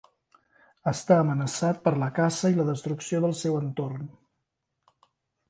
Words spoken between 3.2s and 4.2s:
del seu entorn.